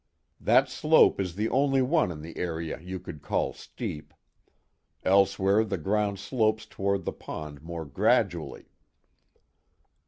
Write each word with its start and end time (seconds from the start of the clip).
"That 0.39 0.67
slope 0.67 1.19
is 1.19 1.35
the 1.35 1.47
only 1.49 1.83
one 1.83 2.09
in 2.09 2.23
the 2.23 2.35
area 2.35 2.79
you 2.81 2.99
could 2.99 3.21
call 3.21 3.53
steep. 3.53 4.15
Elsewhere 5.03 5.63
the 5.63 5.77
ground 5.77 6.17
slopes 6.17 6.65
toward 6.65 7.05
the 7.05 7.13
pond 7.13 7.61
more 7.61 7.85
gradually." 7.85 8.71